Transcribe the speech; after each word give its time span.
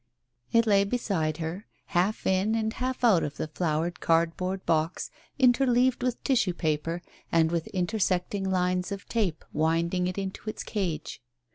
It 0.51 0.65
lay 0.65 0.83
beside 0.83 1.37
her, 1.37 1.67
half 1.85 2.25
in 2.25 2.55
and 2.55 2.73
half 2.73 3.03
out 3.03 3.21
of 3.21 3.37
the 3.37 3.47
flowered 3.47 3.99
cardboard 3.99 4.65
box, 4.65 5.11
interleaved 5.37 6.01
with 6.01 6.23
tissue 6.23 6.55
paper, 6.55 7.03
and 7.31 7.51
with 7.51 7.67
intersecting 7.67 8.49
lines 8.49 8.91
of 8.91 9.07
tape 9.07 9.45
winding 9.53 10.07
it 10.07 10.17
into 10.17 10.49
its 10.49 10.63
cage. 10.63 11.21